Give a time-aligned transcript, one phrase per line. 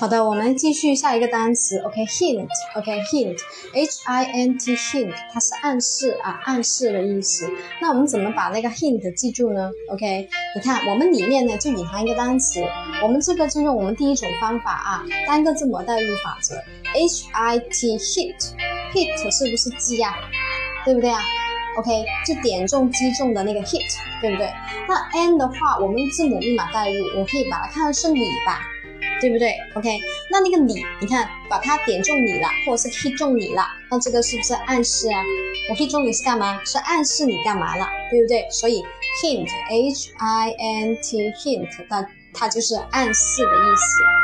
[0.00, 7.50] 好的，我们继续下一个单词，OK，hint，OK，hint，H I N T hint，它是暗示啊，暗示的意思。
[7.80, 12.62] 那我们怎么把那个 hint 记住呢？OK，你看我们里面呢就隐含一个单词，
[13.02, 16.56] 我们这个就用我们第一种方法啊，单个字母代入法则
[16.92, 20.14] ，H I T hit，hit 是不是击呀？
[20.84, 21.22] 对不对啊
[21.78, 24.52] ？OK，就点中击中的那个 hit，对不对？
[24.88, 28.60] 那 n 的话，我们字母密码代入，我可以把它看成是你吧？
[29.24, 29.88] 对不对？OK，
[30.30, 35.22] 那那个你，你看，把它点中你了，或者是 hit 中你了，那这个是不是暗示啊？
[35.70, 36.62] 我 hit 中你是干嘛？
[36.66, 38.46] 是暗示你干嘛了，对不对？
[38.50, 38.84] 所以
[39.22, 44.23] hint，H I N T hint，它它就是暗示的意思。